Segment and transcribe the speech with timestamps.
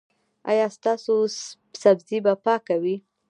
[0.51, 1.15] ایا ستاسو
[1.81, 2.95] سبزي به پاکه وي؟